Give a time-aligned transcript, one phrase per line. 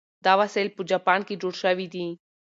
[0.25, 2.07] دا وسایل په جاپان کې جوړ شوي دي.